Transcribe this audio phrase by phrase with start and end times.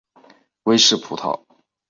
[0.63, 1.45] 威氏葡萄